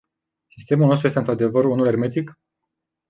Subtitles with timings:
[0.55, 2.39] Sistemul nostru este într-adevăr unul ermetic?